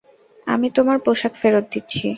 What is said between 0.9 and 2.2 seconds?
পোশাক ফেরত দিচ্ছি।